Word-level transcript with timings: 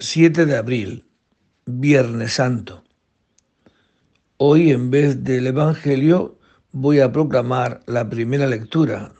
7 0.00 0.46
de 0.46 0.56
abril, 0.56 1.04
Viernes 1.66 2.34
Santo. 2.34 2.84
Hoy 4.36 4.70
en 4.70 4.92
vez 4.92 5.24
del 5.24 5.48
Evangelio 5.48 6.38
voy 6.70 7.00
a 7.00 7.10
proclamar 7.10 7.80
la 7.86 8.08
primera 8.08 8.46
lectura 8.46 9.12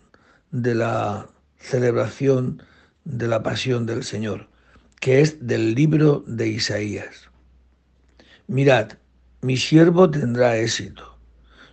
de 0.53 0.77
la 0.77 1.31
celebración 1.57 2.63
de 3.03 3.27
la 3.27 3.43
pasión 3.43 3.87
del 3.87 4.05
Señor, 4.05 4.51
que 5.01 5.21
es 5.21 5.45
del 5.45 5.75
libro 5.75 6.23
de 6.29 6.47
Isaías. 6.47 7.29
Mirad, 8.47 8.93
mi 9.41 9.57
siervo 9.57 10.09
tendrá 10.09 10.59
éxito, 10.59 11.19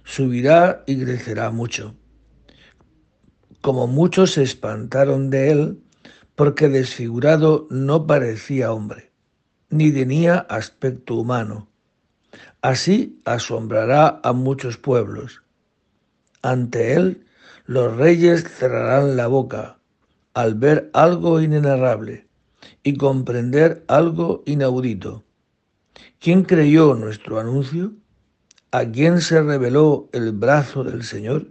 subirá 0.03 0.83
y 0.87 0.99
crecerá 0.99 1.51
mucho. 1.51 1.95
Como 3.61 3.85
muchos 3.85 4.31
se 4.31 4.41
espantaron 4.41 5.29
de 5.29 5.51
él, 5.51 5.84
porque 6.35 6.67
desfigurado 6.67 7.67
no 7.69 8.05
parecía 8.05 8.73
hombre, 8.73 9.11
ni 9.69 9.91
tenía 9.91 10.39
aspecto 10.39 11.15
humano. 11.15 11.69
Así 12.61 13.21
asombrará 13.25 14.19
a 14.23 14.33
muchos 14.33 14.77
pueblos. 14.77 15.43
Ante 16.41 16.93
él 16.93 17.25
los 17.65 17.95
reyes 17.95 18.43
cerrarán 18.43 19.15
la 19.15 19.27
boca 19.27 19.79
al 20.33 20.55
ver 20.55 20.89
algo 20.93 21.41
inenarrable 21.41 22.27
y 22.83 22.97
comprender 22.97 23.83
algo 23.87 24.43
inaudito. 24.45 25.23
¿Quién 26.19 26.43
creyó 26.43 26.93
nuestro 26.95 27.39
anuncio? 27.39 27.93
¿A 28.71 28.83
quién 28.85 29.21
se 29.21 29.41
reveló 29.41 30.09
el 30.11 30.33
brazo 30.33 30.83
del 30.83 31.03
Señor? 31.03 31.47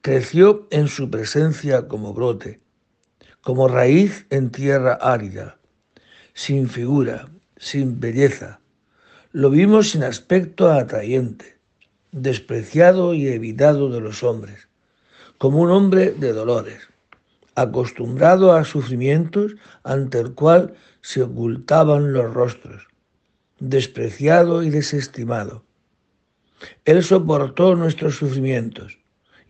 Creció 0.00 0.68
en 0.70 0.86
su 0.86 1.10
presencia 1.10 1.88
como 1.88 2.14
brote 2.14 2.60
como 3.44 3.68
raíz 3.68 4.26
en 4.30 4.50
tierra 4.50 4.94
árida, 4.94 5.58
sin 6.32 6.66
figura, 6.66 7.28
sin 7.58 8.00
belleza. 8.00 8.58
Lo 9.32 9.50
vimos 9.50 9.90
sin 9.90 10.02
aspecto 10.02 10.72
atrayente, 10.72 11.58
despreciado 12.10 13.12
y 13.12 13.28
evitado 13.28 13.90
de 13.90 14.00
los 14.00 14.22
hombres, 14.22 14.68
como 15.36 15.58
un 15.60 15.70
hombre 15.70 16.12
de 16.12 16.32
dolores, 16.32 16.88
acostumbrado 17.54 18.54
a 18.54 18.64
sufrimientos 18.64 19.56
ante 19.82 20.20
el 20.20 20.32
cual 20.32 20.74
se 21.02 21.22
ocultaban 21.22 22.14
los 22.14 22.32
rostros, 22.32 22.86
despreciado 23.60 24.62
y 24.62 24.70
desestimado. 24.70 25.64
Él 26.86 27.04
soportó 27.04 27.74
nuestros 27.74 28.16
sufrimientos 28.16 28.98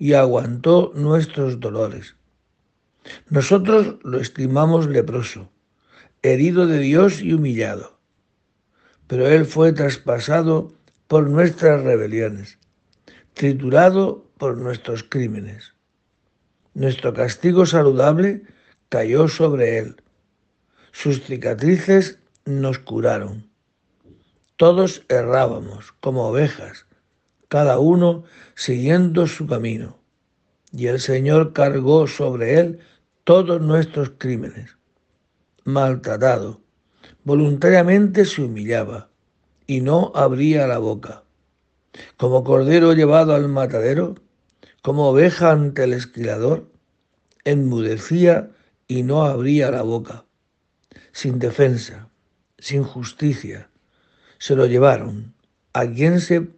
y 0.01 0.15
aguantó 0.15 0.91
nuestros 0.97 1.61
dolores 1.61 2.17
nosotros 3.29 3.97
lo 4.03 4.19
estimamos 4.21 4.89
leproso, 4.89 5.51
herido 6.23 6.67
de 6.67 6.79
Dios 6.79 7.21
y 7.21 7.33
humillado. 7.33 7.99
Pero 9.07 9.29
Él 9.29 9.45
fue 9.45 9.73
traspasado 9.73 10.73
por 11.07 11.29
nuestras 11.29 11.83
rebeliones, 11.83 12.59
triturado 13.35 14.27
por 14.39 14.57
nuestros 14.57 15.03
crímenes. 15.03 15.75
Nuestro 16.75 17.13
castigo 17.13 17.67
saludable 17.67 18.43
cayó 18.89 19.29
sobre 19.29 19.79
Él. 19.79 19.97
Sus 20.93 21.23
cicatrices 21.23 22.19
nos 22.45 22.79
curaron. 22.79 23.49
Todos 24.57 25.05
errábamos 25.09 25.93
como 26.01 26.29
ovejas, 26.29 26.87
cada 27.49 27.79
uno 27.79 28.25
siguiendo 28.55 29.27
su 29.27 29.47
camino. 29.47 30.04
Y 30.77 30.89
el 30.89 30.99
Señor 30.99 31.53
cargó 31.53 32.09
sobre 32.09 32.59
Él 32.59 32.81
todos 33.23 33.61
nuestros 33.61 34.11
crímenes. 34.19 34.77
Maltratado, 35.63 36.61
voluntariamente 37.23 38.25
se 38.25 38.43
humillaba 38.43 39.09
y 39.69 39.83
no 39.83 40.11
abría 40.17 40.67
la 40.67 40.79
boca. 40.79 41.23
Como 42.17 42.43
cordero 42.43 42.93
llevado 42.93 43.37
al 43.37 43.49
matadero, 43.49 44.17
como 44.83 45.11
oveja 45.11 45.53
ante 45.53 45.85
el 45.85 45.93
esquilador, 45.93 46.69
enmudecía 47.45 48.51
y 48.89 49.05
no 49.05 49.23
abría 49.23 49.71
la 49.71 49.83
boca. 49.83 50.25
Sin 51.13 51.39
defensa, 51.39 52.09
sin 52.59 52.83
justicia, 52.83 53.71
se 54.39 54.57
lo 54.57 54.67
llevaron. 54.67 55.35
¿A 55.73 55.87
quién 55.87 56.21
se, 56.21 56.49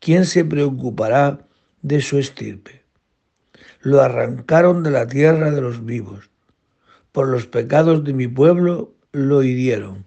quién 0.00 0.26
se 0.26 0.44
preocupará 0.44 1.46
de 1.80 2.00
su 2.00 2.18
estirpe? 2.18 2.80
Lo 3.82 4.02
arrancaron 4.02 4.82
de 4.82 4.90
la 4.90 5.06
tierra 5.06 5.50
de 5.50 5.60
los 5.60 5.84
vivos. 5.84 6.30
Por 7.12 7.28
los 7.28 7.46
pecados 7.46 8.04
de 8.04 8.12
mi 8.12 8.28
pueblo 8.28 8.92
lo 9.12 9.42
hirieron. 9.42 10.04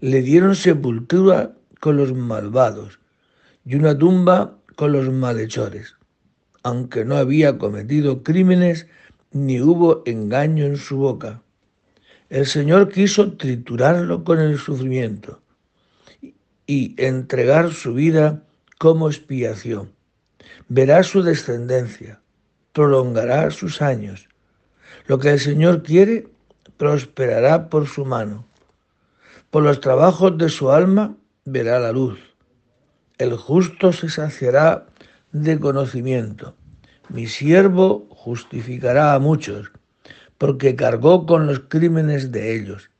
Le 0.00 0.22
dieron 0.22 0.54
sepultura 0.54 1.54
con 1.80 1.96
los 1.96 2.14
malvados 2.14 3.00
y 3.64 3.74
una 3.74 3.96
tumba 3.98 4.58
con 4.76 4.92
los 4.92 5.10
malhechores, 5.10 5.96
aunque 6.62 7.04
no 7.04 7.16
había 7.16 7.58
cometido 7.58 8.22
crímenes 8.22 8.86
ni 9.32 9.60
hubo 9.60 10.02
engaño 10.06 10.64
en 10.64 10.76
su 10.76 10.96
boca. 10.96 11.42
El 12.30 12.46
Señor 12.46 12.90
quiso 12.90 13.32
triturarlo 13.32 14.24
con 14.24 14.40
el 14.40 14.58
sufrimiento 14.58 15.40
y 16.66 16.94
entregar 16.96 17.72
su 17.72 17.94
vida 17.94 18.42
como 18.78 19.08
expiación. 19.08 19.92
Verá 20.68 21.02
su 21.02 21.22
descendencia 21.22 22.20
prolongará 22.76 23.50
sus 23.50 23.80
años. 23.80 24.28
Lo 25.06 25.18
que 25.18 25.30
el 25.30 25.40
Señor 25.40 25.82
quiere 25.82 26.28
prosperará 26.76 27.70
por 27.70 27.86
su 27.86 28.04
mano. 28.04 28.44
Por 29.50 29.62
los 29.62 29.80
trabajos 29.80 30.36
de 30.36 30.50
su 30.50 30.70
alma 30.70 31.16
verá 31.46 31.80
la 31.80 31.90
luz. 31.90 32.18
El 33.16 33.34
justo 33.34 33.94
se 33.94 34.10
saciará 34.10 34.88
de 35.32 35.58
conocimiento. 35.58 36.54
Mi 37.08 37.26
siervo 37.26 38.08
justificará 38.10 39.14
a 39.14 39.20
muchos, 39.20 39.72
porque 40.36 40.76
cargó 40.76 41.24
con 41.24 41.46
los 41.46 41.60
crímenes 41.60 42.30
de 42.30 42.56
ellos. 42.56 42.90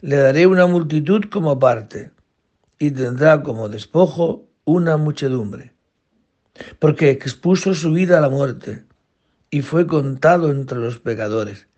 Le 0.00 0.16
daré 0.16 0.48
una 0.48 0.66
multitud 0.66 1.22
como 1.30 1.56
parte, 1.60 2.10
y 2.80 2.90
tendrá 2.90 3.44
como 3.44 3.68
despojo 3.68 4.44
una 4.64 4.96
muchedumbre, 4.96 5.72
porque 6.80 7.10
expuso 7.10 7.74
su 7.74 7.92
vida 7.92 8.18
a 8.18 8.20
la 8.20 8.28
muerte 8.28 8.87
y 9.50 9.62
fue 9.62 9.86
contado 9.86 10.50
entre 10.50 10.78
los 10.78 10.98
pecadores. 10.98 11.68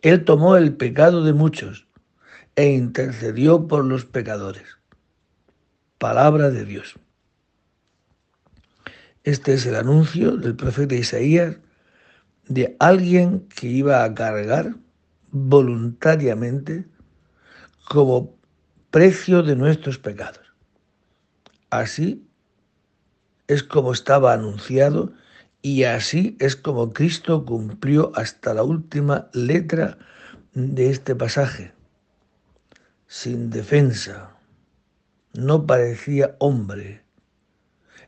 Él 0.00 0.24
tomó 0.24 0.56
el 0.56 0.74
pecado 0.74 1.22
de 1.22 1.32
muchos 1.32 1.86
e 2.56 2.70
intercedió 2.70 3.68
por 3.68 3.84
los 3.84 4.04
pecadores. 4.04 4.78
Palabra 5.98 6.50
de 6.50 6.64
Dios. 6.64 6.94
Este 9.24 9.54
es 9.54 9.66
el 9.66 9.76
anuncio 9.76 10.36
del 10.36 10.56
profeta 10.56 10.96
Isaías 10.96 11.58
de 12.48 12.76
alguien 12.80 13.46
que 13.48 13.68
iba 13.68 14.02
a 14.02 14.14
cargar 14.14 14.74
voluntariamente 15.30 16.86
como 17.88 18.36
precio 18.90 19.42
de 19.42 19.54
nuestros 19.54 19.98
pecados. 19.98 20.52
Así 21.70 22.26
es 23.46 23.62
como 23.62 23.92
estaba 23.92 24.32
anunciado 24.32 25.12
y 25.62 25.84
así 25.84 26.36
es 26.40 26.56
como 26.56 26.92
Cristo 26.92 27.44
cumplió 27.46 28.10
hasta 28.16 28.52
la 28.52 28.64
última 28.64 29.30
letra 29.32 29.96
de 30.54 30.90
este 30.90 31.14
pasaje. 31.14 31.72
Sin 33.06 33.50
defensa, 33.50 34.36
no 35.32 35.64
parecía 35.64 36.34
hombre. 36.40 37.04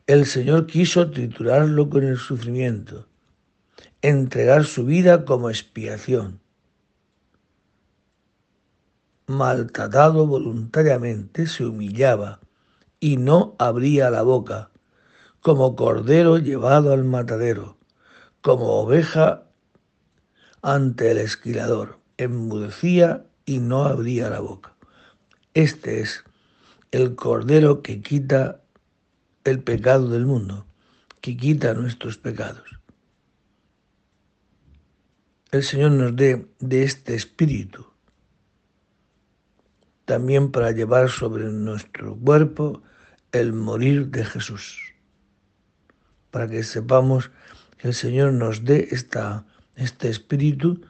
El 0.08 0.26
Señor 0.26 0.66
quiso 0.66 1.10
triturarlo 1.10 1.88
con 1.88 2.02
el 2.02 2.18
sufrimiento, 2.18 3.06
entregar 4.02 4.64
su 4.64 4.84
vida 4.84 5.24
como 5.24 5.48
expiación. 5.48 6.40
Maltratado 9.26 10.26
voluntariamente, 10.26 11.46
se 11.46 11.64
humillaba 11.64 12.40
y 12.98 13.16
no 13.16 13.54
abría 13.58 14.10
la 14.10 14.22
boca 14.22 14.70
como 15.44 15.76
cordero 15.76 16.38
llevado 16.38 16.94
al 16.94 17.04
matadero, 17.04 17.76
como 18.40 18.80
oveja 18.80 19.42
ante 20.62 21.10
el 21.10 21.18
esquilador, 21.18 22.00
enmudecía 22.16 23.26
y 23.44 23.58
no 23.58 23.84
abría 23.84 24.30
la 24.30 24.40
boca. 24.40 24.74
Este 25.52 26.00
es 26.00 26.24
el 26.92 27.14
cordero 27.14 27.82
que 27.82 28.00
quita 28.00 28.62
el 29.44 29.62
pecado 29.62 30.08
del 30.08 30.24
mundo, 30.24 30.64
que 31.20 31.36
quita 31.36 31.74
nuestros 31.74 32.16
pecados. 32.16 32.80
El 35.50 35.62
Señor 35.62 35.90
nos 35.90 36.16
dé 36.16 36.48
de 36.60 36.84
este 36.84 37.14
espíritu 37.14 37.84
también 40.06 40.50
para 40.50 40.70
llevar 40.70 41.10
sobre 41.10 41.44
nuestro 41.44 42.16
cuerpo 42.16 42.82
el 43.32 43.52
morir 43.52 44.08
de 44.08 44.24
Jesús 44.24 44.93
para 46.34 46.48
que 46.48 46.64
sepamos 46.64 47.30
que 47.78 47.86
el 47.86 47.94
Señor 47.94 48.32
nos 48.32 48.64
dé 48.64 48.88
esta, 48.90 49.46
este 49.76 50.08
espíritu, 50.08 50.80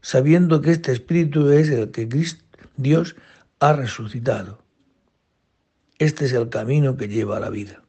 sabiendo 0.00 0.62
que 0.62 0.70
este 0.70 0.92
espíritu 0.92 1.50
es 1.50 1.70
el 1.70 1.90
que 1.90 2.08
Cristo, 2.08 2.44
Dios 2.76 3.16
ha 3.58 3.72
resucitado. 3.72 4.62
Este 5.98 6.26
es 6.26 6.32
el 6.32 6.50
camino 6.50 6.96
que 6.96 7.08
lleva 7.08 7.38
a 7.38 7.40
la 7.40 7.50
vida. 7.50 7.81